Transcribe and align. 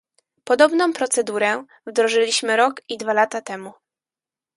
Podobną 0.43 0.93
procedurę 0.93 1.65
wdrożyliśmy 1.87 2.55
rok 2.57 2.81
i 2.89 2.97
dwa 2.97 3.13
lata 3.13 3.41
temu 3.41 3.73